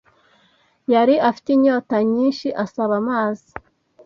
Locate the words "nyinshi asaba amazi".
2.11-3.49